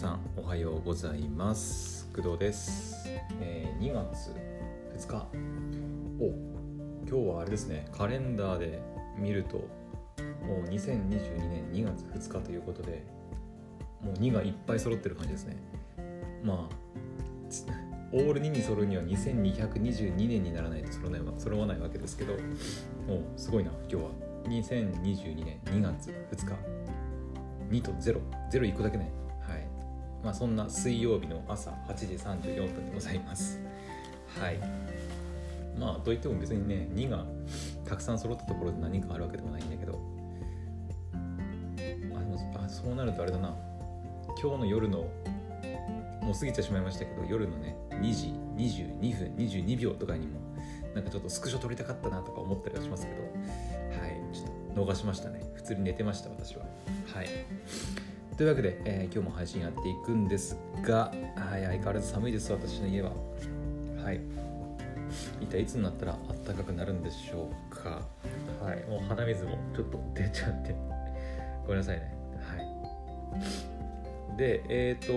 [0.00, 2.08] さんおはようございます。
[2.16, 3.06] 工藤です、
[3.38, 4.30] えー2月
[4.96, 5.26] 2日。
[6.18, 6.28] お
[7.06, 7.86] 今日はあれですね。
[7.92, 8.80] カレンダーで
[9.18, 9.64] 見るとも
[10.66, 13.04] う2022年2月2日ということで
[14.00, 15.58] もう2がいっぱい揃ってる感じですね。
[16.42, 16.74] まあ
[18.14, 22.32] オール2に揃うには2222年にならないと揃わない揃わないわけですけど
[23.06, 23.70] もうすごいな。
[23.86, 24.02] 今日は
[24.44, 26.54] 2022年2月2日。
[27.68, 28.18] 2と00
[28.50, 29.19] 1個だけね。
[30.22, 33.60] まあそんな水曜日の朝8時34分でございます。
[34.38, 34.58] はい。
[35.78, 37.24] まあといっても別にね2が
[37.84, 39.98] たくさん揃ったところで何かあるわけでもないんだけど。
[42.54, 43.54] あそうなるとあれだな。
[44.40, 44.98] 今日の夜の
[46.22, 50.38] もう過ぎてしまいましたけど夜のね2時22分22秒とかにも
[50.94, 53.22] なんかちょっとスクショ撮りたかったなとか思ったりはしますけど。
[53.22, 54.20] はい。
[54.32, 55.42] ちょっと逃しましたね。
[55.54, 56.64] 普通に寝てました私は。
[57.12, 57.26] はい。
[58.40, 63.10] というわけで、えー今日も配信やっていくんですが、はい、相変わらず寒いです私の家は。
[64.02, 64.20] はい。
[65.42, 68.00] 一体いつになったら暖かくなるんでしょうか。
[68.62, 68.82] はい。
[68.88, 70.74] もう鼻水もちょっと出ちゃって。
[71.64, 72.14] ごめんなさいね。
[72.40, 73.36] は
[74.32, 74.36] い。
[74.38, 75.12] でえっ、と、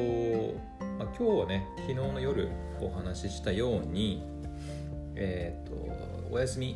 [0.99, 2.49] まあ、今日はね昨日の夜
[2.81, 4.21] お話ししたように
[5.15, 5.73] えっ、と
[6.29, 6.75] お休み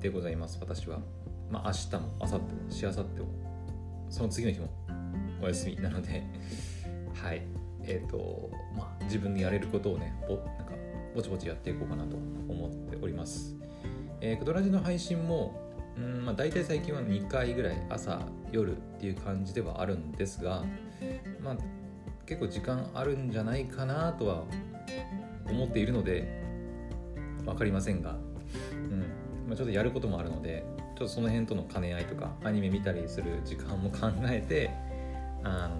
[0.00, 0.98] でございます私は。
[1.48, 3.28] まあ明日も明後日もしあさっても
[4.08, 4.68] その次の日も
[5.42, 6.22] お休みなので
[7.22, 7.42] はい。
[7.82, 10.74] えっ、とまあ自分でやれることをねぼなんか
[11.14, 12.16] ぼちぼちやっていこうかなと
[12.48, 13.56] 思っております。
[14.20, 15.58] えー、クドラジの配信も
[15.96, 18.20] うんまあ大体最近は2回ぐらい朝
[18.52, 20.62] 夜っていう感じではあるんですが
[21.42, 21.56] まあ
[22.26, 24.44] 結構時間あるんじゃないかなとは
[25.48, 26.42] 思っているので
[27.44, 28.16] 分かりませんが、
[28.72, 29.00] うん。
[29.48, 30.64] まあ、ちょっとやることもあるので
[30.96, 34.70] ちょっとその辺との兼ね合いとかアニメ見たりする時間も考えて
[35.44, 35.76] あの、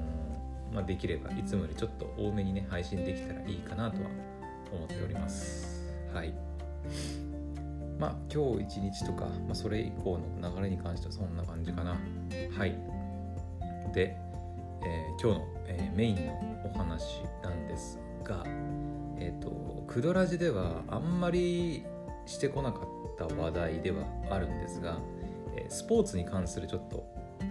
[0.72, 4.08] まあ、できればいつもよりちょっと多めにね配信できたらいいかなとは
[4.72, 5.84] 思っております。
[6.12, 6.34] はい。
[7.98, 11.96] まあ今日一日とか、まあ、それ以降の流れに関してはそんな感じかな。
[12.57, 12.77] はい。
[13.92, 14.17] で、
[14.83, 18.45] えー今日の、えーメインのお話なんですが
[19.18, 21.84] えっ、とクドラジではあんまり
[22.27, 22.84] してこなかっ
[23.18, 24.98] た話題ではあるんですが、
[25.57, 27.05] えースポーツに関するちょっと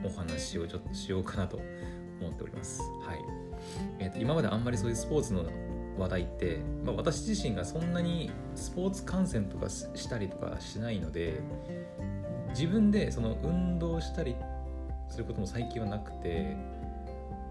[0.04, 1.60] お話をちょっとしようかなと
[2.22, 2.82] 思っております。
[2.82, 3.20] はい。
[4.00, 5.46] えーと今まであんまりそういうスポーツの
[5.98, 11.42] 話題って、まあ、私自身がそんなにスポーツ観戦とかしたりとかしないので
[12.52, 14.36] 自分でその運動したり
[15.10, 16.56] することも最近はなくて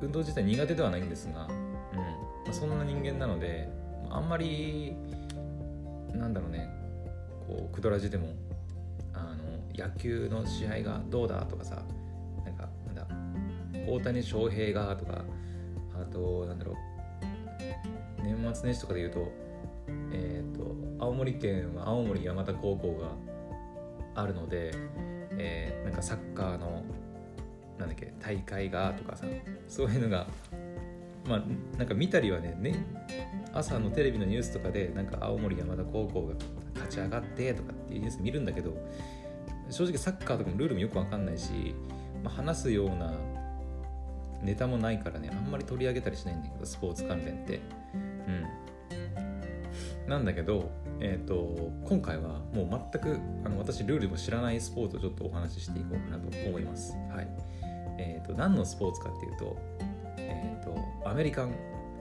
[0.01, 1.97] 運動自体苦手ではないんですが、うん。
[1.99, 3.69] まあ、そんな人間なので
[4.11, 4.97] あんまり
[6.15, 6.71] なんだろうね
[7.47, 8.29] こうクドラジでも
[9.13, 11.83] あの野球の試合がどうだとかさ
[13.95, 15.25] 大谷翔平がとか
[15.95, 19.33] あとなんだろう年末年始とかで言うと,、
[20.13, 22.99] えー、と青森県は青森山田高校
[24.15, 24.73] があるので、
[25.39, 26.85] えーなんかサッカーの
[27.79, 29.25] なんだっけ大会がとかさ
[29.69, 30.27] そういうのが
[31.27, 31.43] まあ
[31.79, 32.85] なんか見たりはねね
[33.55, 36.35] 朝のテレビのニュースとかでなんか青森山田高校が
[36.75, 38.77] 勝ち上がってとかっていうニュース見るんだけど
[39.71, 41.75] 正直サッカーとかもルールもよくわかんないし、
[42.23, 43.15] まあ、話すような
[44.43, 47.61] ネタもないからねあんまり取り上げたりしないんだけどスポーツ関連って。
[47.95, 47.99] う
[50.07, 50.09] ん。
[50.09, 56.95] なんだけどえっ、と今回はもう全くあの私ルールも知らないスポーツをちょっとお話ししていこうかなと思います。
[57.11, 57.29] はい。
[57.99, 59.57] えっ、と何のスポーツかっていうと
[60.17, 61.55] えっ、とアメリカン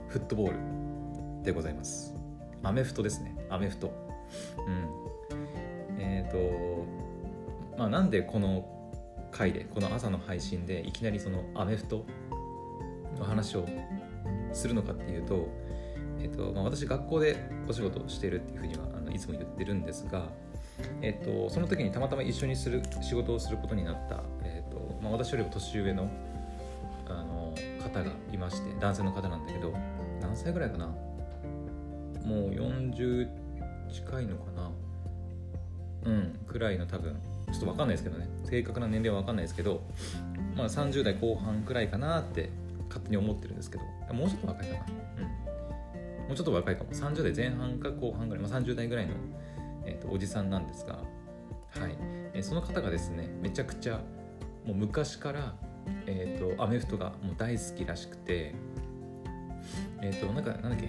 [0.08, 2.14] フットボールでございます。
[2.62, 3.36] アメフトですね。
[3.50, 3.92] アメフト。
[4.66, 6.00] うん。
[6.00, 8.78] えっ、とまあなんでこの
[9.30, 12.04] 回でこの朝の配信でいきなりそのアメフト
[13.18, 13.66] の話を
[14.52, 15.48] するのかっていうと,、
[16.20, 17.36] えっとまあ、私学校で
[17.68, 20.28] お仕事をしているっていうふうにはあのいつも言ってるんですが、
[21.02, 26.10] えっと、その時にたまたま一緒にする仕事をすることになった、えっとまあ、私よりも年上の
[27.08, 29.72] あの方がいまして男性の方なんだけど
[30.20, 30.86] 何歳ぐらいかな？
[30.86, 33.28] もう40
[33.90, 34.70] 近いのかな？
[36.04, 37.18] うんくらいの多分
[37.50, 38.28] ちょっと分かんないですけどね。
[38.44, 39.82] 正確な年齢は分かんないですけど、
[40.54, 42.50] まあ、30代後半くらいかなって
[42.88, 44.84] 勝手に思ってるんですけどもうちょっと若いかな。
[45.18, 46.28] うん。
[46.28, 46.90] もうちょっと若いかも。
[46.90, 49.14] 30代前半か後半ぐらい、まあ、30代ぐらいの、
[49.86, 50.94] えーとおじさんなんですが。
[50.94, 51.00] は
[51.88, 51.96] い、
[52.34, 54.00] えーその方がですねめちゃくちゃ
[54.64, 55.54] もう昔から、
[56.06, 58.54] えー、とアメフトがもう大好きらしくて。
[60.00, 60.88] えっ、となんかなんだっけ。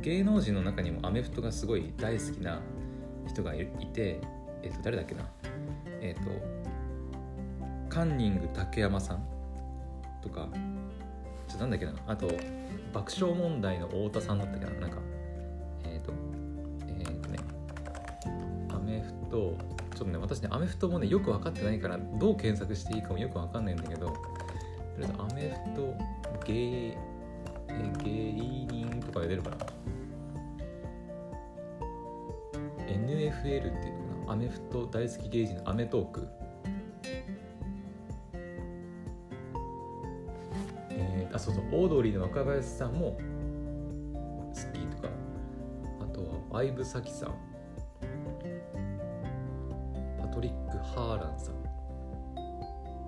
[0.00, 2.60] 芸能人の中にもアメフトがすごい大好きな
[3.26, 4.20] 人がいいて、
[4.62, 5.28] えっと誰だっけな。
[6.00, 6.30] えっ、と
[7.88, 9.24] カンニング竹山さん
[10.22, 10.48] とか。
[11.48, 12.28] ちょなんだっけなあと
[12.92, 14.98] 爆笑問題の太田さんだったっけななんか
[15.84, 16.12] えっ、ー、と
[16.88, 17.38] えっ、ー、とね
[18.70, 19.54] アメフトちょ
[19.94, 24.14] っとね私ねアメフトもねよく分かってないからどう検索していいかもよく分かんないんだけどと
[24.98, 25.94] りあえずアメフト
[26.46, 26.96] 芸
[27.70, 28.32] え芸
[28.66, 29.56] 人とかで出るかな。
[32.86, 34.32] NFL っていうのかな。
[34.32, 36.28] アメフト大好き芸人のアメトーク。
[41.38, 45.08] あそうそうオードリーの若林さんも好きとか。
[46.00, 47.34] あとは相武咲さん。
[50.20, 51.54] パトリック・ハーランさん。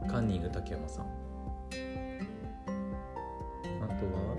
[0.09, 1.07] カンニング竹山さん。
[1.07, 1.09] あ
[3.99, 4.37] とは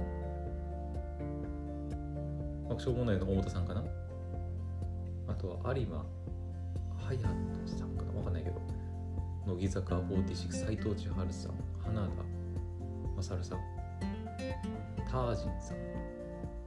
[2.69, 3.83] 爆笑問題の太田さんかな。
[5.27, 6.05] あとは有馬
[7.09, 8.13] 隼人さんかな。
[8.17, 8.61] わかんないけど。
[9.47, 11.51] 乃木坂46斎藤千春さん
[11.83, 12.09] 花田
[13.17, 13.80] 勝さん。
[15.09, 15.77] タージンさん。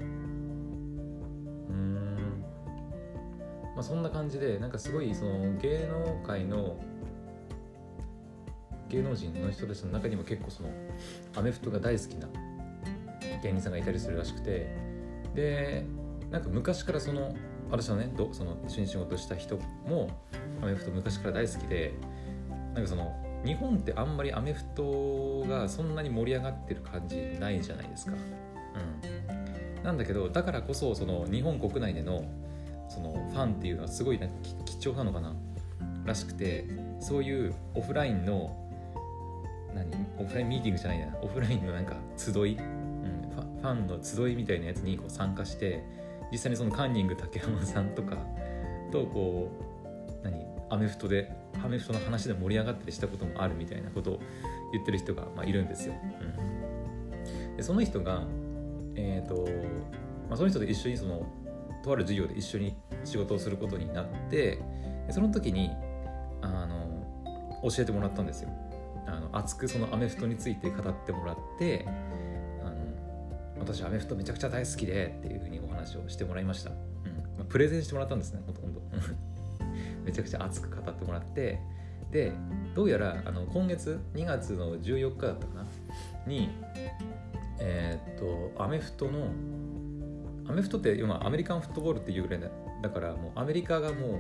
[0.01, 0.05] う
[1.73, 2.45] ん。
[3.75, 6.79] まあそんな感じでなんかすごいその芸能界の
[8.89, 10.69] 芸能人の人たちの中にも結構その
[11.37, 12.29] アメフトが大好きな
[13.43, 14.95] 芸人さんがいたりするらしくて。
[15.35, 15.85] で
[16.31, 17.35] なんか昔からその
[17.71, 19.57] 私のねその一緒に仕事した人
[19.87, 20.11] も
[20.63, 21.95] アメフト昔から大好きで
[22.75, 23.15] なんかその
[23.45, 28.13] 日本ってあんまりアメフトがそんなに盛り上がってる感じないじゃないですか。
[28.13, 32.25] うん、なんだけどだからこそその日本国内での
[32.89, 35.35] そのファンっていうのはすごいなんか貴重なのかな
[36.05, 36.67] らしくて
[37.01, 38.57] そういうオフラインの
[39.75, 39.91] 何？
[40.19, 43.31] オフラインミーティングじゃないなオフラインのなんか集い、うん、
[43.61, 45.83] ファンの集いみたいなやつにこう参加して
[46.33, 48.17] 実際にそのカンニング竹山さんとか
[48.91, 49.51] とこ
[50.23, 50.45] う何？
[50.71, 51.31] アメフトで
[51.65, 54.21] アメフトの話で盛り上がったりしたこともあるみたいなことを
[54.73, 55.95] 言ってる人が、まあ、いるんですよ。
[56.21, 58.23] うん、でその人が、
[58.97, 59.49] えーと
[60.29, 61.27] まあ、その人と一緒にその
[61.83, 62.75] とある授業で一緒に
[63.05, 64.59] 仕事をすることになって
[65.11, 65.71] その時に
[66.43, 67.05] あの
[67.63, 68.51] 教えてもらったんですよ。
[69.07, 71.87] あの熱くそのアメフトについて語ってもらって
[72.63, 72.77] あの
[73.59, 76.71] 私アメフトめちゃくちゃ大好きでっていうふうにお話をしてもらいました。
[76.71, 76.77] うん
[77.37, 78.74] まあ、プレゼンしてもらったんですねほとんど。
[80.05, 81.61] めちゃくちゃ熱く語ってもらって
[82.11, 82.33] で
[82.75, 85.67] どうやらあの今月2月の14日だったかな？
[86.27, 86.51] に
[87.59, 89.29] えー、っとアメフトの
[90.47, 92.49] アメフトって今アメリカンフットボールっていうぐらいだ
[92.83, 94.17] だからもうアメリカがもうも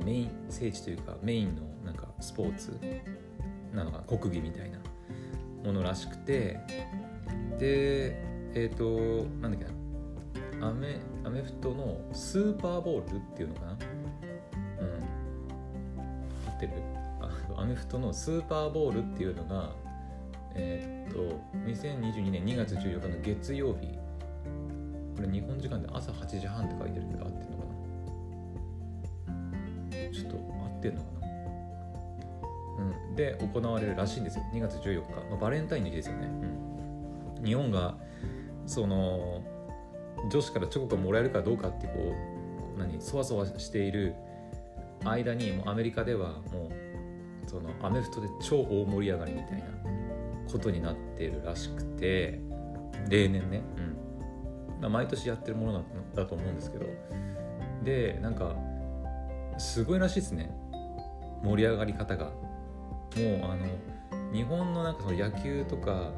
[0.00, 2.78] うメイン聖地というかメインのなんかスポーツ
[3.72, 4.78] なのか国技みたいな
[5.64, 6.58] ものらしくて
[7.58, 8.22] で
[8.54, 9.64] えっ、となんだっけ
[10.58, 10.68] な？
[10.68, 13.78] アメアメフトのスーパーボールっていうのかな？
[16.58, 16.72] ってる。
[17.56, 19.70] アメフトのスーパーボールっていうのが
[20.54, 21.20] えー、っと
[21.66, 23.98] 2022年2月14日の月曜日。
[25.16, 27.64] これ日本時間で朝8時半って書いてるけど合ってんのか
[29.26, 30.12] な？
[30.12, 30.38] ちょっと合
[30.78, 31.26] ってんのかな？
[32.78, 33.16] うん。
[33.16, 34.44] で行われるらしいんですよ。
[34.52, 36.28] 2月14日、まあ、バレンタインの日ですよね、
[37.38, 37.96] うん、日本が
[38.66, 39.42] その
[40.30, 41.94] 女子からチョコがもらえるかどうかってこ
[42.76, 44.14] う何そわそわしている
[45.04, 46.70] 間にもうアメリカではも
[47.44, 49.64] うそのアメフトで超大盛り上がりみたいな
[50.50, 52.40] ことになってるらしくて
[53.08, 54.80] 例年ね、うん。
[54.80, 56.86] まあ、毎年やってるものだと思うんですけど。
[57.84, 58.56] でなんか
[59.56, 60.50] すごいらしいですね。
[61.42, 62.26] 盛り上がり方が。
[62.26, 62.32] も
[63.48, 63.66] うあの
[64.32, 66.10] 日本のなんかその野球とか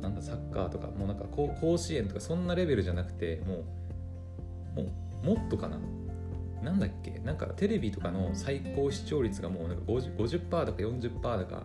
[0.00, 3.64] なんだサッカーとかもうなんか甲子園とかそんなレベルじゃなくても
[4.76, 5.78] うももっとかな
[6.62, 7.20] なんだっけ？
[7.24, 11.62] なんかテレビとかの最高視聴率がもうなんか 50%, 50だか40%だか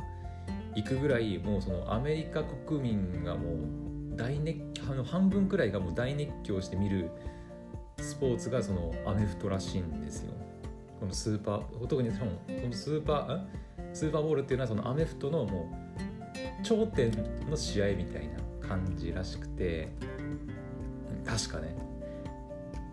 [0.76, 4.60] いくぐらいもうそのアメリカ国民がもう大熱
[5.06, 7.10] 半分くらいがもう大熱狂して見る
[7.98, 10.34] スポーツがそのアメフトらしいんですよ。
[11.00, 15.72] このスーパー特にこのスーパースーパーボールっていうのはそのアメフトのも
[16.62, 17.12] う頂点
[17.50, 19.90] の試合みたいな感じらしくて。
[21.24, 21.76] 確かね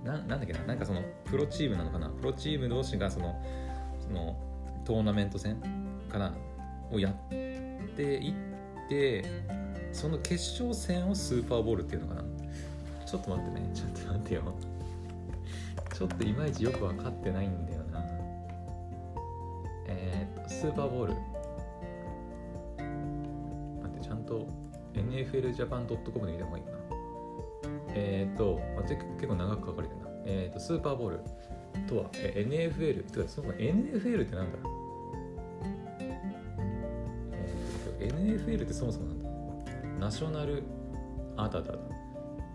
[0.09, 2.09] ななんだっけななんかそのプロチームなのかな？
[2.09, 3.41] プロチーム同士がその
[4.01, 4.37] その
[4.85, 5.57] トーナメント戦
[6.11, 6.33] かな？
[6.91, 8.35] をやっていっ
[8.89, 9.25] て
[9.93, 12.25] その決勝戦をスーパーボールっていうのかな？
[13.07, 13.71] ちょっと待ってね。
[13.75, 14.43] ちょっと待ってよ。
[15.95, 18.03] ちょっといまいちよく分かってないんだよな。
[19.87, 21.15] えー、っとスーパーボール。
[23.83, 24.47] 待ってちゃんと
[24.95, 26.78] NFLJapan.com で見た方がいいかな。
[27.99, 30.09] えっ、ー、と、まあ、結構長く書かれてるな。
[30.27, 31.21] えっ、ー、と、スーパーボール
[31.89, 34.59] とは、え NFL、てか、その NFL ってなんだ？
[38.01, 39.29] えー、NFL ってそもそもなんだ？
[40.07, 40.63] ナショナル
[41.37, 41.79] あだだだ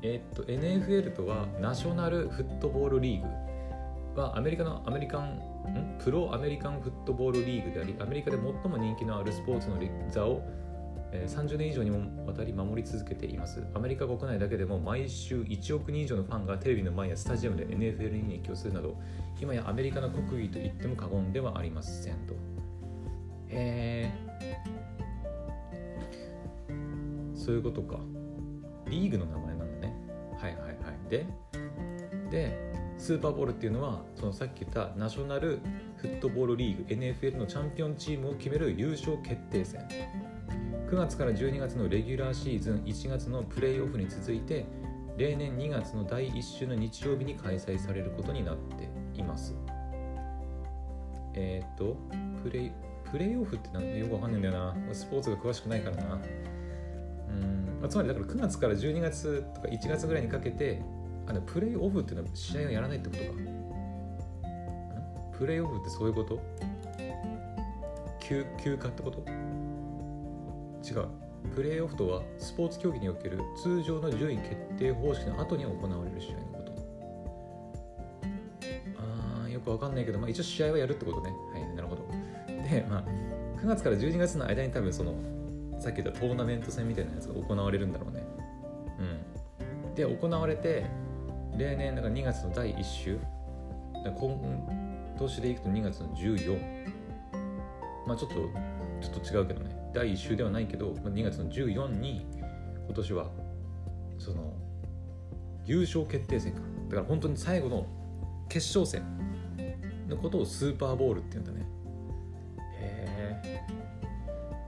[0.02, 3.28] えー、っと NFL とはナショナルフットボールリーグ。
[4.16, 5.40] はアメリカのアメリカン
[5.98, 5.98] ん？
[6.04, 9.78] プロアメリカンフットボールリーグでありアメリカで最も人気のあるスポーツの
[10.12, 10.44] 座を
[11.28, 13.64] 30年以上にもわたり守り続けています。
[13.74, 18.96] アメリカ国内だけでも毎週1億人以上のファンがテレビの前やスタジアムで NFL に熱狂するなど
[19.40, 22.34] 今やアメリカの国技と言っても過言ではありませんと。
[23.50, 24.24] へえ
[27.36, 28.00] そういうことか。
[28.88, 29.94] リーグの名前なんだね。
[30.38, 31.10] はいはいはい。
[31.10, 31.26] で
[32.32, 35.60] でスーパーボールっていうのはそのさっき言ったナショナル
[35.98, 39.82] フットボールリーグ NFL のチャンピオンチームを決める優勝決定戦。
[40.94, 44.68] 9月から12月のレギュラーシーズン1月のプレーオフに続いて
[45.18, 48.88] 例年2月の第1週の日曜日に開催されることになって
[49.20, 49.56] います。
[51.34, 51.98] えっ、ー、と
[52.44, 52.72] プレイ
[53.12, 54.94] プレイオフって何よくわかんないんだよな。
[54.94, 56.22] スポーツが詳しくないからな。
[57.82, 60.84] うん、つまりだから9月から12月とか1月ぐらいにかけて
[61.26, 63.32] あのプレイオフっていうのは試合をやらないってことか。
[65.40, 66.40] プレイオフってそういうこと？
[68.20, 69.63] 休休暇ってこと？
[70.84, 71.08] 違う。
[71.56, 76.74] プレイオフとはスポーツ競技における通常の順位決定方式の後に行われる試合のこと。
[78.98, 81.34] あーよくわかんないけど、まあ、一応試合はやるってことね。
[81.54, 82.08] はいなるほど。
[82.48, 83.04] でまあ
[83.60, 85.14] 9月から12月の間に多分その
[85.80, 88.24] さっき言ったトーナメント戦みたいなやつが行われるんだろうね。
[89.00, 89.96] うん。
[89.96, 90.86] で行われて
[91.58, 93.20] 例年だから2月の第1週。
[94.04, 94.12] 今
[95.18, 96.84] 年でいくと2月の14
[98.06, 98.36] まあちょっと
[99.02, 99.73] ちょっと違うけどね。
[99.94, 102.26] 第1週ではないけど2月の14に
[102.86, 103.32] 今年は
[104.18, 104.54] その
[105.66, 106.60] 優勝決定戦か。
[106.90, 107.88] だから本当に最後の
[108.50, 109.04] 決勝戦
[110.08, 111.68] のことをスーパーボールって言うんだね。
[112.58, 113.62] へ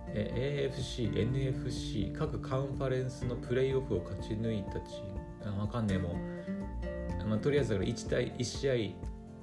[0.07, 5.59] え AFC、NFC 各カンファレンスのプレイオフを勝ち抜いたチーム。
[5.59, 6.15] わかんねえも
[7.23, 8.95] う、まあ、とりあえずだから1対1試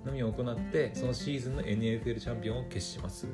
[0.05, 3.29] 合のみを行ってそのシーズンの NFL チャンピオンを決します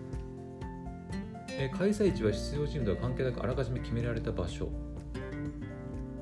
[1.60, 4.68] え開催地は出場チームとは関係なくあらかじめ決められた場所。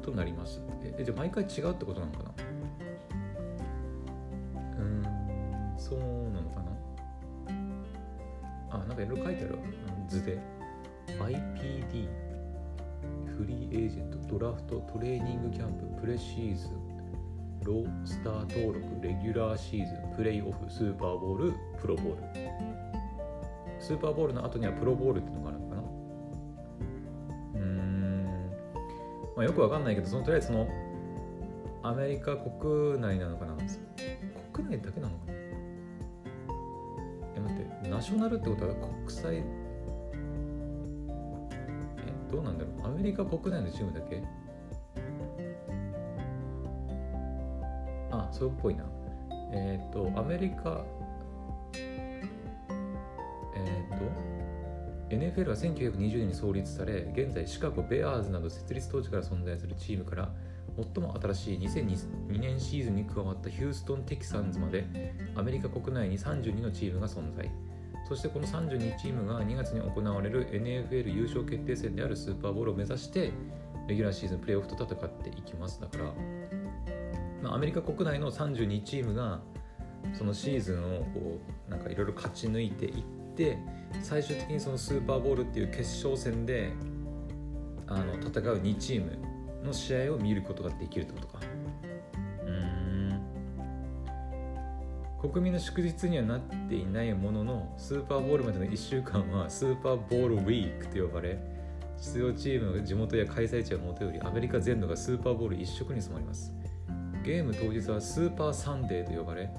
[0.02, 0.62] となります。
[0.83, 2.33] えじゃあ毎回違うってことなのかな？
[4.78, 5.05] うん。
[5.76, 6.73] そうなのかな？
[8.71, 9.62] あなんかいろいろ書いてあるわ。
[10.09, 10.38] 図で。
[11.07, 12.09] IPD
[13.37, 14.38] フリーエージェント。
[14.38, 14.81] ドラフト。
[14.90, 16.00] トレーニングキャンプ。
[16.00, 16.71] プレシーズン。
[17.62, 19.02] ロースター登録。
[19.02, 20.16] レギュラーシーズン。
[20.16, 20.71] プレイオフ。
[20.71, 21.55] スーパーボール。
[21.78, 22.46] プロボール。
[23.87, 25.83] スーパーボールの後にはプロボールっていうのがあるのかな？
[27.55, 28.50] うーん、
[29.37, 30.66] まあ、よくわかんないけどそのとりあえずその
[31.85, 33.55] アメリカ国内なのかな？
[34.52, 35.35] 国内だけなのかな？
[37.37, 39.37] え待ってナショナルってことは国際？
[39.37, 39.45] え
[42.33, 42.87] どうなんだろう？
[42.88, 44.21] アメリカ国内のチームだけ？
[48.11, 48.83] あそうっぽいな。
[49.52, 50.85] えっ、ー、とアメリカ
[55.09, 60.33] NFL は1920年に創立され現在シカゴ・ベアーズなど設立当時から存在するチームから
[60.77, 64.85] 最も新しい2002年シーズンに加わったヒューストン・テキサンズまで
[65.35, 67.51] アメリカ国内に32のチームが存在。
[68.09, 73.33] そしてこの32チームが2月に行われる NFL 優勝決定戦であるスーパーボールを目指して
[73.89, 75.81] レギュラーシーズンプレーオフと戦っていきます。
[75.81, 76.05] だから、
[77.43, 79.41] まあ、アメリカ国内の32チームが
[80.13, 83.03] そのシーズンをこうなんかいろいろ勝ち抜いていっ
[83.35, 83.59] て
[84.03, 86.73] 最終的にそのスーパーボールっていう決勝戦で
[87.87, 89.19] あの戦う2チーム
[89.65, 91.41] の試合を見ることができるってことか。
[92.47, 93.21] うん。
[95.31, 101.38] 国民の祝日にはなっていないもののスーパーボールまでの1週間はスーパーボールウィークと呼ばれ
[101.99, 106.53] 出場チームの地元や開催地はもとよりアメリカ全土がスーパーボール一色に染まります。
[107.25, 109.50] ゲーム当日はスーパーサンデーと呼ばれ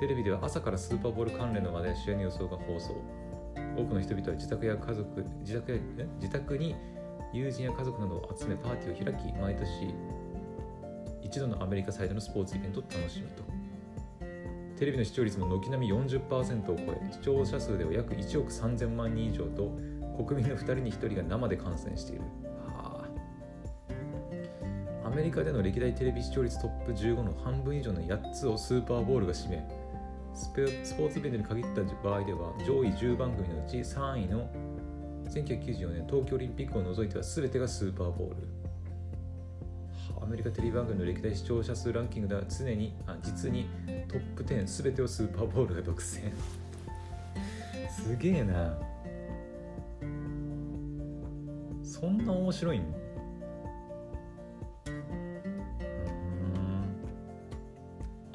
[0.00, 3.25] テレビでは朝からスーパーボール関連の話題や試合の予想が放送。
[3.76, 5.78] 多くの人々は自宅や家族自宅や
[6.20, 6.74] 自宅に
[7.32, 9.94] 友人や家族などを集めパーティーを開き毎年
[11.22, 13.42] 一度のアメリカ最大のスポーツイベントを楽しむと。
[14.78, 19.72] テレビの視聴率も軒並み40%を超え視聴者数では約1億3000万人以上と
[20.22, 22.22] 国民の2人に1人が生で観戦している、
[25.02, 29.66] アメリカでの歴代テレビ視聴率トップ15の半分以上の8つをスーパーボールが占め
[30.36, 34.48] スポーツイベントに限った場合では上位10番組のうち3位の
[35.30, 38.36] 1994年東京オリンピックを除いては全てがスーパーボール。
[40.22, 43.68] アメリカテレビ番組の歴代視聴者数ランキングでは常にあ実に
[44.08, 46.32] トップ10全てをスーパーボールが独占。
[47.90, 48.76] すげえな。
[51.82, 52.94] そんな面白いん？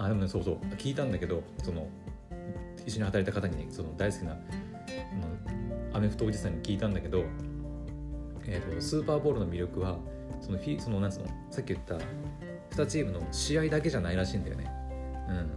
[0.04, 0.56] あでもねそうそう。
[0.78, 1.88] 聞いたんだけどその
[2.86, 4.38] 一緒に働いた方にねその大好きな
[5.94, 7.24] アメフトおじさんに聞いたんだけど、
[8.46, 9.98] えーと、スーパーボールの魅力は
[10.42, 11.28] そのフィそのなんつうの？
[11.52, 11.98] さっき言った
[12.76, 14.72] 2チームの試合だけじゃないらしいんだよね。
[15.30, 15.50] うん、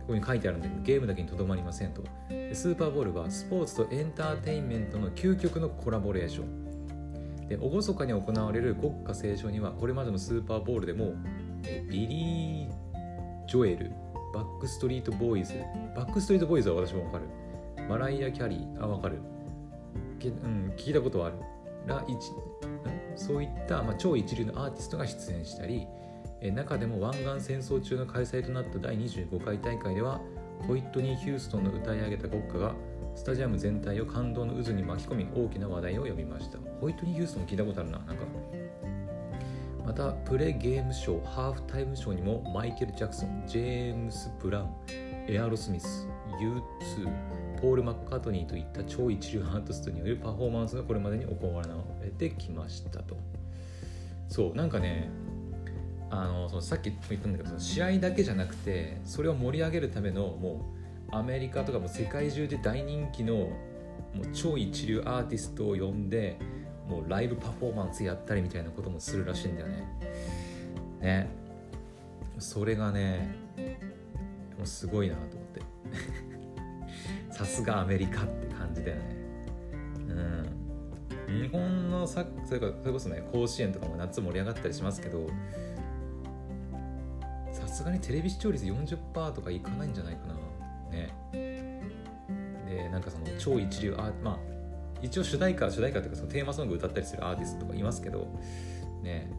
[0.00, 2.02] ここに書いてあるんだけどゲームだけにとどまりませんと。
[2.52, 7.46] スーパーボールはスポーツとエンターテインメントの究極のコラボレーション。
[7.46, 11.12] で厳かに行われる国歌斉唱にはこれまでのスーパーボールでも
[11.90, 12.73] ビリー・
[13.46, 13.92] ジョエル
[14.32, 15.54] バックストリートボーイズ
[15.96, 17.24] バックストリートボーイズは私もわかる。
[17.88, 19.20] マライア・キャリーあわかる。
[20.18, 21.36] け、うん、聞いたことはある。
[21.86, 22.32] ら一
[23.16, 25.86] そういった、まあ、超一流のアーティストが出演したり
[26.40, 30.20] え中でも湾岸戦争中の開催となった第25回大会では
[30.66, 32.74] ホイットニー・ヒューストンの歌い上げた国歌が
[33.14, 36.58] スタジアム全体を感動の渦に巻き込み大きな話題を呼びました。
[36.80, 38.24] ホイットニー・ヒューストン聞いたことあるななんか。
[39.84, 44.68] またプレゲームショーハーフタイムショーにもマイケル・ジャクソンジェームス・ブラウン
[45.28, 46.08] エアロスミス
[46.40, 51.62] U2 ポール・マッカートニーといった超一流アーティストによるパフォーマンスがこれまでに行わ
[52.02, 53.16] れてきましたと。
[54.28, 55.10] そうなんかね
[56.10, 60.64] あのそのさっきも言ったんだけどその試合だけじゃなくてそれを盛り上げるためのも
[61.12, 63.50] うアメリカとかも世界中で大人気のも
[64.22, 66.38] う超一流アーティストを呼んで
[66.88, 69.84] もうライブパフォーマンスやったりみたいなこともするらしいんだよね。
[71.00, 71.28] ね。
[72.38, 73.34] それがね、
[74.58, 75.62] もうすごいなと思って。
[77.32, 79.16] さすがアメリカって感じだよね。
[81.28, 81.42] うん。
[81.42, 85.26] 日本のサッそれそれこそね、甲子園とかも夏盛り上がったりしますけど、
[87.50, 90.34] さすがにテレビ視聴率40%とかいかないんじゃないかな。
[90.90, 91.14] ね。
[92.68, 94.53] で、なんかその超一流アーまあ
[95.04, 98.26] 一応主題歌主題歌というかそのテーマソング歌ったりするアーティストとかいますけど
[99.02, 99.30] ね。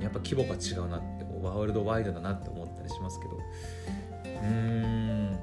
[0.00, 3.36] やっぱ規模が違うなってワールドワイドだなって思ったりしますけど。
[3.36, 5.38] うーん。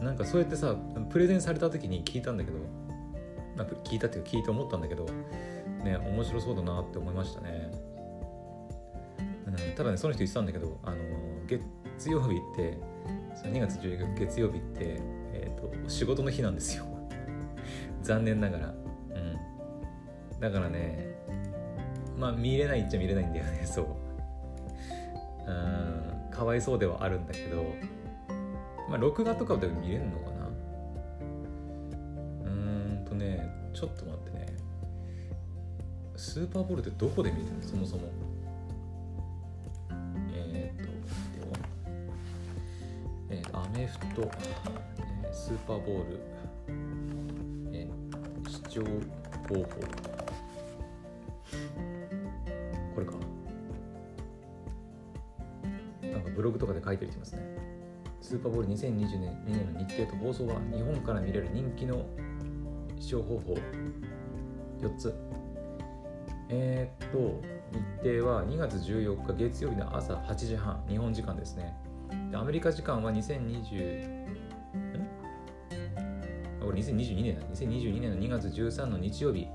[0.00, 0.76] なんかそうやってさ
[1.10, 2.58] プレゼンされた時に聞いたんだけど
[3.84, 5.06] 聞いたっていうか聞いて思ったんだけど
[5.84, 7.70] ね面白そうだなって思いましたね、
[9.46, 10.96] うん、ただねその人言ってたんだけどあの
[11.46, 12.78] 月曜日って
[13.48, 15.00] 2月14日月曜日って、
[15.32, 16.95] えーと仕事の日なんですよ。
[18.06, 18.68] 残念ながら。
[18.68, 18.72] う
[20.36, 20.40] ん。
[20.40, 21.16] だからね
[22.16, 23.86] まあ見れないっちゃ見れないんだよね そう。
[25.46, 27.64] うんかわいそうではあるんだけど。
[28.88, 30.46] まあ録画とかで見れるのかな。
[32.44, 34.46] うーんとねちょっと待ってね。
[36.14, 37.62] スーパーボールってどこで見るの？
[37.62, 38.02] そもそも。
[40.32, 41.58] えっ、ー、とでは
[43.30, 46.20] えー、アメフト、えー、スーパーボール。
[48.76, 48.90] 情報
[49.54, 49.64] 法
[52.94, 53.12] これか
[56.02, 57.42] なんかブログとかで書いてる人いますね
[58.20, 62.04] スーパーボール2022年の日程と放送は日本から見れる人気の
[63.00, 63.54] 視聴方法
[64.82, 65.14] 4つ
[66.50, 67.40] えー、っと
[68.02, 71.74] 日程は2月14日月曜日の朝8時半日本時間ですね
[72.30, 74.26] でアメリカ時間は2020
[76.76, 77.42] 2022年だ。
[77.54, 79.48] 2022年の2月13の日曜日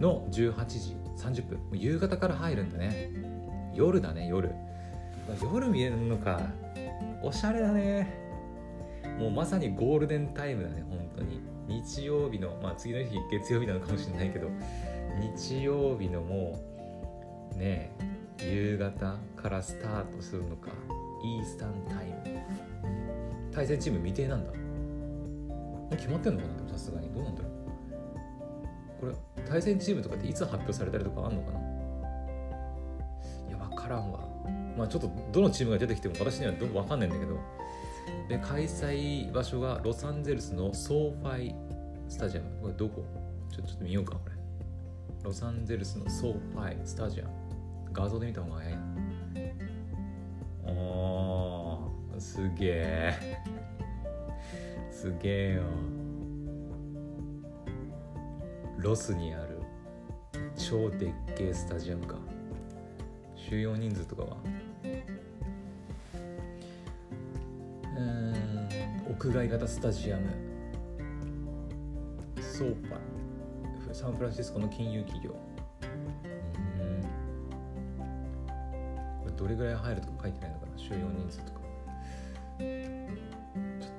[0.00, 1.58] の18時30分。
[1.72, 3.10] 夕方から入るんだね。
[3.74, 4.52] 夜だね夜。
[5.42, 6.40] 夜見えるのか。
[7.22, 8.22] おしゃれだね。
[9.18, 11.40] もうまさにゴールデンタイムだね本当に。
[11.66, 14.48] 日曜日のまあ次の日月曜日なのかもしれないけど。
[15.36, 16.60] 日曜日のも
[17.54, 17.92] うね
[18.40, 20.70] 夕方からスタートするのか。
[21.24, 22.40] イースタンタイム。
[23.52, 24.52] 対戦チーム未定なんだ。
[25.90, 27.08] 決まってんのかなさすがに。
[27.12, 27.52] どうなんだろう。
[29.00, 29.14] これ
[29.46, 31.60] 対戦チームとかっていつ発表されたりとかあんのかな。
[33.48, 34.20] いや分からんわ。
[34.76, 37.38] まあちょっとどのチームが出てきても私にはど分かんないんだけど。
[38.28, 41.54] で開催場所がロサンゼルスの SoFi
[42.08, 42.46] スタジアム。
[42.62, 43.04] これどこ？
[43.52, 44.34] ちょちょっと見ようかこれ
[45.22, 47.30] ロサンゼルスの SoFiスタジアム。
[47.92, 48.72] 画像で見た方が早い。
[48.72, 48.80] な
[52.16, 53.38] あすげえ。
[55.04, 55.62] すげえよ。
[58.78, 59.60] ロスにある。
[60.56, 62.16] 超でっけえスタジアムか。
[63.36, 64.36] 収容人数とかは。
[67.98, 68.34] うん。
[69.10, 70.22] 屋外型スタジアム。
[72.40, 72.96] ソーパ
[73.92, 75.34] サンフランシスコの金融企業。
[76.80, 77.02] うん。
[79.20, 80.78] これどれぐらい入るとか書いてないのかな。
[80.78, 81.64] 収容人数とか。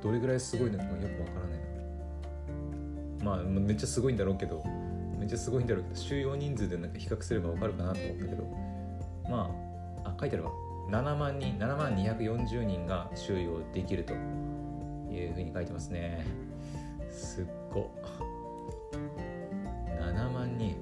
[0.06, 1.60] どれぐらいすごいのかよくわからない。
[3.24, 4.64] まあめっちゃすごいんだろうけど
[5.18, 8.44] めっちゃすごいんだろうけど収容人数でなんか比較すればわかるかなと思ったけど
[9.28, 9.50] ま
[10.06, 10.52] ああ書いてあるわ。
[10.92, 14.14] 7万人7万240人が収容できると
[15.12, 16.24] いうふうに書いてますね。
[17.10, 17.90] すっご。
[20.00, 20.76] 7万人。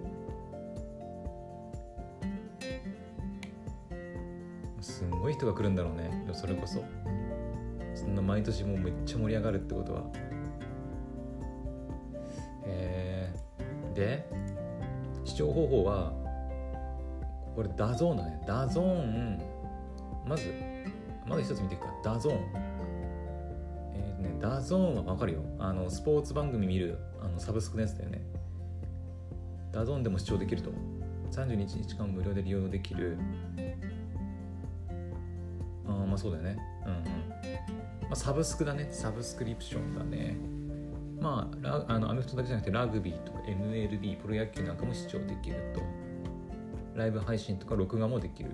[4.82, 6.28] すんごい人が来るんだろうね。
[6.34, 6.84] それこそ。
[8.24, 10.04] 毎年もうめっちゃ盛り上がるってことは。
[12.66, 14.30] えー、で
[15.26, 16.14] 視聴方法は
[17.56, 18.42] これ DAZN だね。
[18.48, 19.42] DAZN
[20.26, 20.54] まず
[21.28, 21.94] まず一つ見ていくか。
[22.04, 22.38] DAZN。
[23.94, 25.42] えー、ね DAZN はわかるよ。
[25.60, 28.22] あのスポーツ番組見るあのサブスクのやつだよね。
[29.72, 30.72] DAZN でも視聴できると
[31.32, 33.18] 32日間無料で利用できる。
[35.86, 36.58] ああまあそうだよね。
[36.86, 37.04] うんうん、
[38.02, 38.88] まあ、サブスクだね。
[38.92, 40.38] サブスクリプションだね。
[41.20, 45.82] まああのアメフトだけじゃなくてラグビーとか MLB プロ野球なんかも視聴できると。
[46.96, 48.52] ライブ配信とか録画もできる。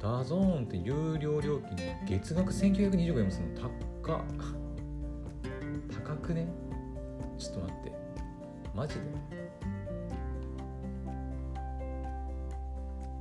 [0.00, 3.60] DAZN って有料料金月額1925円もするの
[4.02, 4.24] 高
[5.92, 6.48] 高くね？
[7.38, 7.92] ちょっと待って。
[8.74, 9.00] マジで？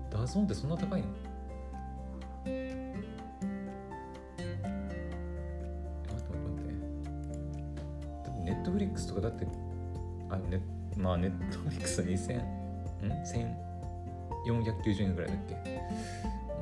[0.10, 1.08] DAZN ってそんな高いの？
[9.22, 9.48] かだって
[10.30, 10.62] あネ
[10.96, 12.42] まあネットフリックス2000ん
[14.46, 15.56] 1490円ぐらいだっけ？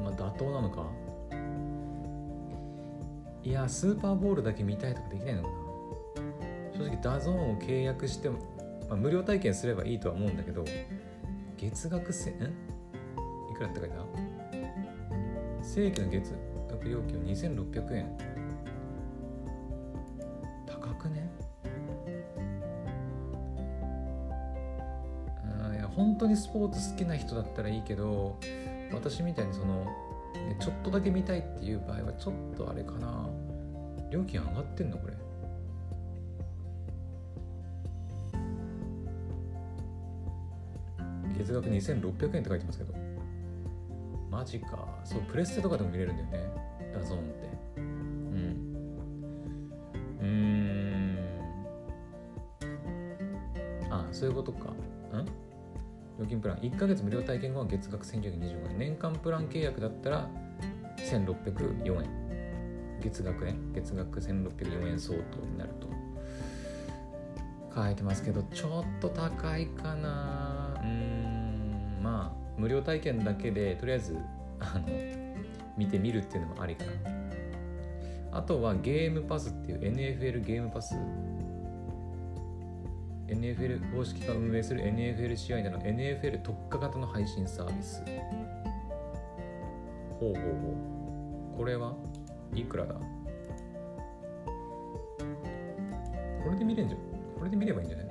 [0.04, 0.86] まあ妥当なのか？
[3.44, 5.56] いやスーパーボウルだけ見たいとかできないのかな？
[6.78, 8.39] 正直 DAZN を契約しても、
[8.89, 10.65] まあ、無料体験すればいいとは思うんだけど
[11.58, 12.34] 月額せん？
[12.34, 12.38] い
[13.56, 14.06] くらって書いてある
[15.63, 16.34] 正規の月
[16.70, 18.35] 額料金は2600円。
[25.95, 28.38] 本当にスポーツ好きな人だったらいいけど
[28.93, 29.86] 私みたいにその、
[30.34, 33.27] ね、ちょっとだけ見たいっていう場合はちょっとあれかな。
[34.12, 34.97] 料金上がってんの？
[34.97, 35.13] これ。
[41.38, 42.93] 月額2600円って書いてますけど。
[44.29, 44.88] マジか。
[45.03, 46.49] そうプレステとかでも見れるんだよね。
[46.93, 47.49] DAZN って。
[47.77, 47.84] うん。
[50.19, 50.27] うー
[53.89, 53.91] ん。
[53.91, 54.73] あそういうことか。
[55.13, 55.44] うん？
[56.19, 56.58] 料金プラン。
[56.58, 58.78] 1ヶ月無料体験後は月額1925円。
[58.78, 60.30] 年間プラン契約だったら
[60.97, 62.99] 1604円。
[63.01, 63.56] 月額ね。
[63.73, 65.95] 月額1604円相当になると。
[67.75, 70.80] 書いてますけどちょっと高いかな。
[70.82, 74.17] うんまあ無料体験だけでとりあえず
[74.60, 74.88] あの
[75.78, 76.91] 見てみるっていうのもありかな。
[78.32, 80.95] あとはゲームパスっていう NFL ゲームパス
[83.28, 88.04] NFL 公式が運営する NFL 試合など NFL 特化型の配信サービス。
[90.20, 90.50] ほうほうほ
[91.56, 91.58] う。
[91.58, 91.96] これは
[92.54, 92.96] いくらだ？
[92.96, 93.02] こ
[96.52, 97.02] れで見れんじゃん。
[97.38, 98.08] これで見ればいいんじゃない？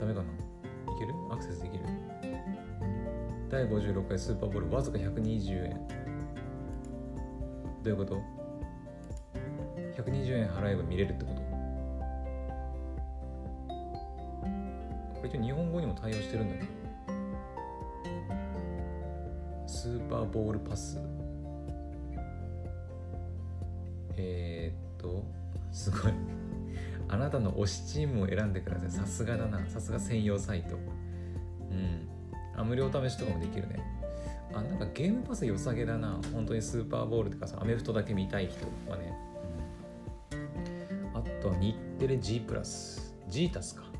[0.00, 0.26] ダメかな？
[0.32, 1.14] いける？
[1.30, 1.84] アクセスできる？
[3.50, 5.86] 第56回スーパーボールわずか120円。
[7.82, 8.18] どういうこと
[10.02, 11.41] ?120 円払えば見れるってこと？
[15.32, 16.68] これ一応日本語にも対応してるんだね。
[19.66, 20.98] スーパーボールパス。
[24.16, 25.24] えー、っと
[25.72, 26.12] すごい。
[27.08, 28.90] あなたの推しチームを選んでください。
[28.90, 29.66] さすがだな。
[29.68, 30.76] さすが専用サイト。
[30.76, 32.08] うん。
[32.54, 33.82] あ無料試しとかもできるね。
[34.54, 36.20] あなんかゲームパス良さげだな。
[36.34, 39.14] 本当にスーパーボールとかさアメフトだけ見たい人はね、
[41.14, 43.14] あとは日テレ G プラス。
[43.28, 43.91] G タスか。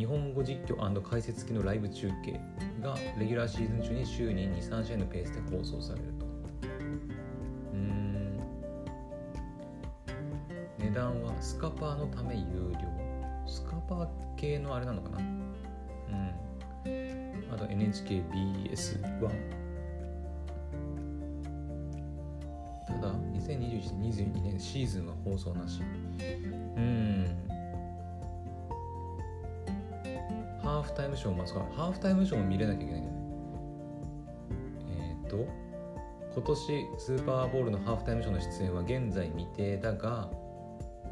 [0.00, 2.40] 日本語実況解説付きのライブ中継
[2.80, 6.24] がレギュラーシーズン中に週に23試合のペースで放送されると。
[7.74, 8.40] うん。
[10.78, 12.78] 値段はスカパーのため有料。
[13.46, 14.08] スカパー
[14.38, 15.18] 系のあれなのかな？
[15.18, 15.26] うん。
[17.52, 19.28] あと NHKBS1
[22.86, 25.82] ただ2021-22年シーズンは放送なし。
[25.82, 27.49] うん。
[30.80, 33.22] ハーフタイムショーもそうハーフタイムショーも見れなきゃいけないんだよね。
[34.88, 35.46] えっ、ー、と
[36.34, 40.30] 今年スーパーボールのハーフタイムショーの出演は現在未定だが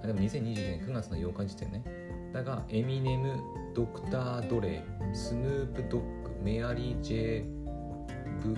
[0.02, 1.84] あでも2020年9月の8日時点ね。
[2.32, 3.38] だがエミネム
[3.74, 7.44] ドクター・ドレイスヌープ・ドッグメアリー・ジェ
[8.42, 8.56] ブ・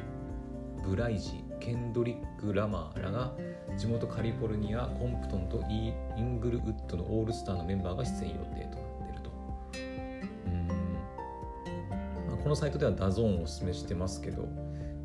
[0.85, 3.33] ブライジケンドリック・ラマーらが
[3.77, 8.90] 地元カリフォルニアコンプトンとイングルウッドのオールスターのメンバーが出演予定と。
[12.51, 14.49] このサイトでは DAZN をおすすめしてますけど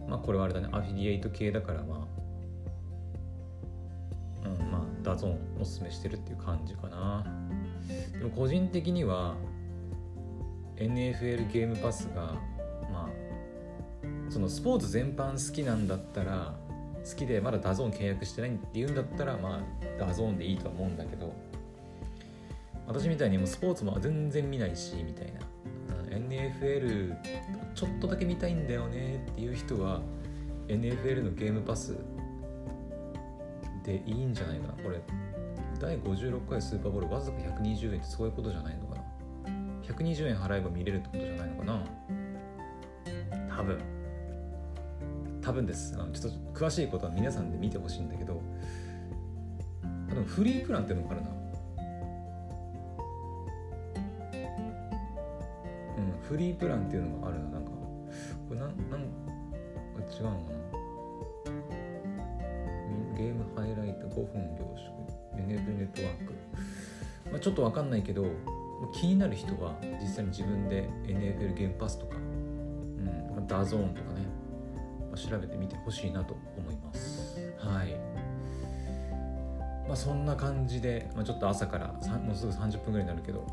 [0.10, 0.68] まあこれはあれだね。
[0.72, 2.08] アフィリエイト系だからま
[4.44, 7.24] あうんまあ DAZN おすすめしてるっていう感じかな。
[8.18, 9.36] でも個人的には
[10.78, 12.34] NFL ゲームパスが
[12.92, 16.56] まあそのスポーツ全般好きなんだったら
[17.08, 21.32] 好きでまだ DAZN 契約してないっていうんだったらまあ DAZN でいいとは思うんだけど
[22.88, 25.42] 私みたいにもうスポーツも全然見ないしみたいな。
[26.15, 27.15] NFL
[27.73, 30.01] ちょっとだけ見たいんだよねっていう人は
[30.67, 31.95] NFL のゲームパス
[33.84, 34.73] でいいんじゃないかな。
[34.84, 35.01] これ
[35.80, 39.04] 第56回スーパーボールわずか120円ってそういうことじゃないのかな。
[39.84, 41.84] 120円払えば見れるってことじゃないのかな。
[43.56, 43.80] 多分。
[45.41, 45.93] 多分です。
[45.95, 48.41] あのちょっと詳しいことは皆さんで見てほしいんだけど
[49.84, 51.35] あのフリープランっていうのがあるな
[56.28, 57.72] フリープランっていうのがあるななんか
[58.48, 60.56] これなんなんこれ違うのかな？
[63.18, 64.86] ゲームハイライト5分凝縮
[65.38, 66.34] NFL ネットワーク、
[67.32, 68.26] まあ、ちょっとわかんないけど
[68.94, 74.22] 気になる人は実際に自分で NFL ゲームパスとか、うん、 DAZN とかね、
[75.10, 77.40] まあ、調べてみてほしいなと思います。
[77.58, 77.96] はい。
[79.88, 83.46] まあそんな感じで、まあ、ちょっと朝からもうすぐ30分ぐらいになるけど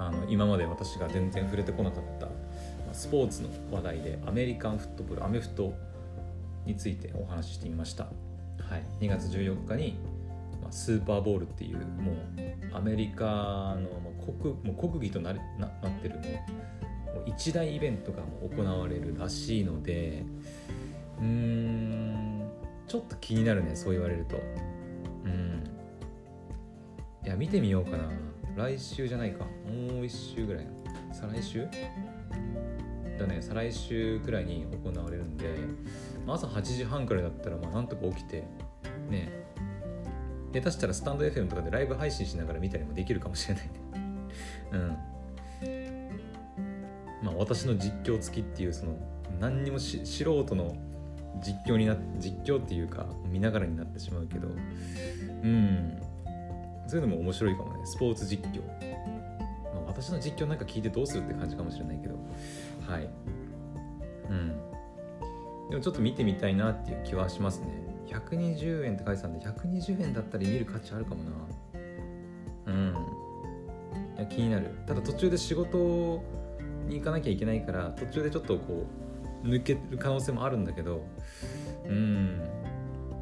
[0.00, 2.28] あの今まで私が全然触れてこなかった
[2.94, 5.74] スポーツの話題でアメリカンフットボールアメフト
[6.64, 8.10] についてお話ししてみました、は
[9.00, 9.98] い、2月14日に
[10.70, 12.16] スーパーボールっていうもう
[12.72, 13.88] アメリカの
[14.40, 16.24] 国もう国技となななってるもう
[17.26, 20.24] 一大イベントがもう行われるらしいので
[21.18, 22.50] うーん
[22.86, 24.36] ちょっと気になるねそう言われると。
[25.24, 25.62] うん。
[27.24, 28.10] いや見てみようかな
[28.56, 29.44] 来週じゃないか。
[29.44, 29.70] もう
[30.04, 30.66] 1週ぐらい。
[31.12, 31.66] 再来週？
[33.18, 33.40] だね。
[33.40, 35.46] 再来週くらいに行われるんで、
[36.26, 38.44] まあ、朝8時半くらいだったらまあなんとか起きて。
[39.08, 39.30] ね。
[40.52, 43.70] 下手したらスタンド FM とかでライブ配信しながら見たりもできるかもしれないね。
[44.72, 44.96] うん。
[47.22, 48.96] まあ私の実況付きっていうその
[49.38, 50.76] 何にもし素人の
[51.40, 54.48] 実況にな実況っていうか見ながらになってしまうけど。
[54.48, 56.02] うん。
[56.90, 57.86] そういうのも面白いかもね。
[57.86, 62.16] スポーツ実況、まあ、私の実況なんか聞いてどうするって感じかもしれないけど。
[62.84, 63.08] はい。
[64.28, 64.48] うん。
[65.70, 67.66] でもちょっと見てみたいなっていう気はしますね。
[68.08, 71.30] 120円って書いてたんで120円だったら見る価値あるかもな。
[72.66, 72.96] うん。
[74.16, 74.70] いや気になる。
[74.88, 76.24] ただ途中で仕事
[76.88, 78.84] に行かなきゃいけないから途中でちょっとこ
[79.44, 81.04] う抜ける可能性もあるんだけど。
[81.86, 82.40] うん。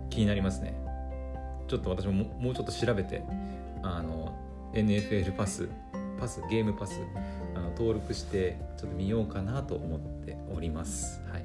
[0.09, 0.75] 気になりますね。
[1.67, 3.23] ちょっと私ももうちょっと調べて。
[3.83, 4.35] あの
[4.73, 5.69] NFL パス
[6.19, 7.01] パスゲームパス
[7.55, 11.21] あの登録してちょっと見ようかなと思っております。
[11.31, 11.45] はい。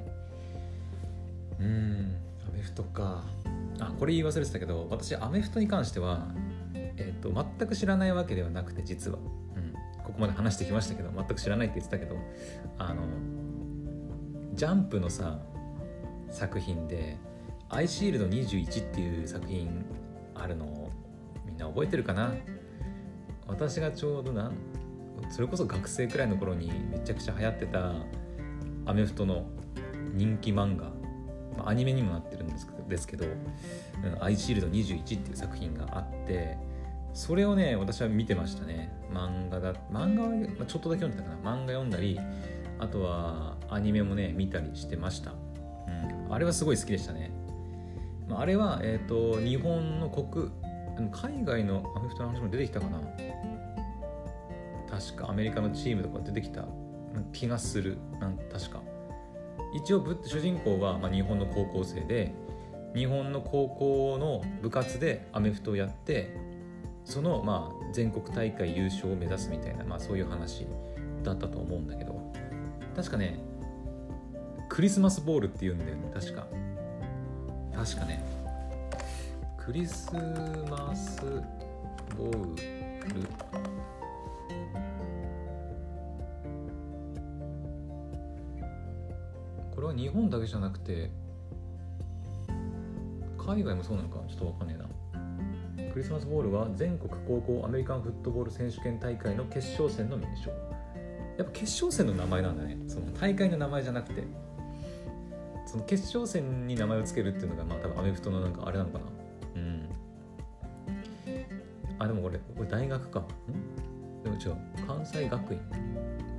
[1.60, 2.16] うん
[2.48, 3.22] アメフトか。
[3.80, 6.28] あこれ言い忘れてたけど私アメフトに関しては
[6.74, 9.20] えっ、ー、と全く知らないわけではなくて実は、う
[9.60, 9.72] ん、
[10.04, 12.16] ここまで話してきましたけど全く知らないって言ってたけど
[12.78, 13.02] あの
[14.54, 15.40] ジャンプのさ
[16.30, 17.16] 作品で
[17.68, 19.84] 「アイシールド21」っていう作品
[20.34, 20.66] あるの。
[20.66, 20.83] を
[21.54, 22.34] んな覚えてるかな？
[23.46, 24.50] 私がちょうどな
[25.30, 27.92] それこそ学生くらいの頃にめちゃくちゃ流行ってた
[28.86, 29.46] アメフトの
[30.12, 30.84] 人気漫画、
[31.56, 33.24] まあ、アニメにもなってるんですですけど
[34.20, 36.58] 「アイシールド21」っていう作品があって
[37.12, 38.92] それをね私は見てましたね。
[39.12, 40.22] 漫画だ漫画
[40.60, 41.56] はちょっとだけ読んでたかな。
[41.56, 42.18] 漫画読んだり
[42.78, 47.30] あとはアニメもね見たりしてました、うん、あれはすごい好きでしたね、
[48.28, 50.50] まあ、あれは、えーと、日本の国
[51.10, 53.00] 海外のアメフトの話も出てきたかな。
[54.88, 56.64] 確かアメリカのチームとか出てきた
[57.32, 57.98] 気がする。
[58.20, 58.82] なん確か。
[59.74, 62.32] 一応主人公は、まあ、日本の高校生で
[62.94, 66.36] 日本の高校の部活でアメフトをやって
[67.04, 70.66] その、まあ、全国大会優勝を目指すみたいな、まあ、そういう話
[71.24, 72.32] だったと思うんだけど。
[72.94, 73.40] 確かね
[74.68, 76.46] クリスマスボールっていうんだよね確か。
[77.74, 78.24] 確かね。
[79.64, 80.12] クリス
[80.70, 81.22] マス
[82.18, 82.62] ボール。
[89.74, 91.10] これは日本だけじゃなくて
[93.38, 95.92] 海外もそうなのかちょっとわかんねえな。
[95.92, 100.50] クリスマスボールは全国高校アメリカンフットボール選手権大会の決勝戦の名称。
[101.38, 102.76] やっぱ決勝戦の名前なんだね。
[102.86, 104.24] その大会の名前じゃなくて。
[105.66, 109.04] その決勝戦に名前を付けるっていうのがまあ多分アメフトのなんかあれなのかな。
[112.04, 113.20] あでもこれこれ大学か。
[113.20, 114.22] ん？
[114.22, 114.56] でも違う。
[114.86, 115.60] 関西学院。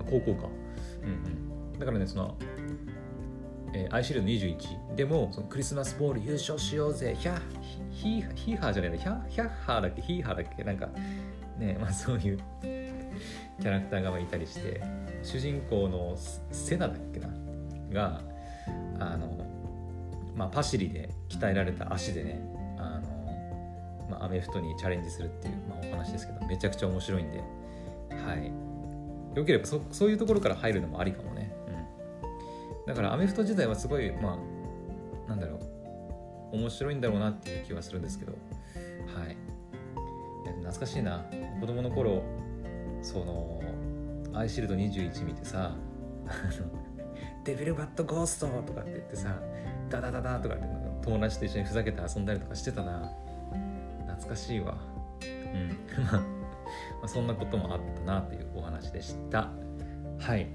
[0.09, 0.47] 高校か。
[1.03, 1.79] うんうん。
[1.79, 2.37] だからねその、
[3.73, 7.15] えー、アイシールド21でもそのクリスマスボール優勝しようぜ。
[7.17, 7.39] ヒャ
[7.91, 10.01] ヒーヒーハーじゃないのヒャヒャッハーだっけ？
[10.01, 10.63] ヒーハーだっけ？
[10.63, 10.89] なんか
[11.57, 14.81] ねまあそういうキャラクターがいたりして。
[15.23, 16.15] 主人公の
[16.51, 17.29] セナだっけな？
[17.91, 18.21] が
[18.99, 19.43] あの、
[20.35, 22.47] まあ、パシリで鍛えられた足でね
[24.25, 28.51] アメフトにチャレンジするっていう、まあ、お話ですけどめちゃくちゃ面白いんではい。
[29.37, 34.39] よければそそういうところから入るのもありかもね、うん、だからアメフト時代はすごいま
[35.27, 35.59] あなんだろ
[36.53, 39.37] う面白いんだろうなっていう気はするんですけどはい。
[40.45, 41.25] 懐かしいな。
[41.59, 42.23] 子供の頃
[43.01, 43.61] その
[44.33, 45.75] アイシールド21見てさ
[47.43, 49.39] デビルバットゴーストとかって言ってさ
[49.89, 50.65] ダダダダとかって
[51.03, 53.11] 友達と一緒にふざけて遊んだりとかしてたな。
[54.15, 54.77] 懐かしいわ
[55.21, 55.69] うん
[56.05, 56.19] ま
[57.03, 59.49] あそんなこともあったなというお話でした
[60.19, 60.47] はい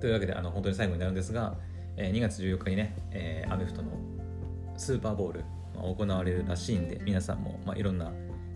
[0.00, 1.56] というわけであの本当に最後になるんですが、
[1.96, 3.90] えー、2月14日にね、えー、アメフトの
[4.76, 8.12] スーパーボウル、まあ、行われるらしいんで皆さんも、まあ、いろんな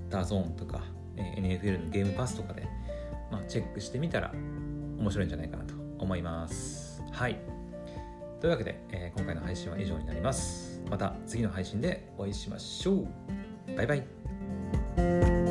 [0.08, 0.82] DAZN とか、
[1.16, 2.62] えー、NFL のゲームパスとかで、
[3.30, 7.02] まあ、チェックしてみたら面白いんじゃないかなと思います。
[7.10, 7.38] はい。
[8.40, 10.80] というわけで、えー、今回の配信は以上になります。
[10.90, 13.51] また次の配信でお会いしましょう。
[13.76, 15.41] バイバイ。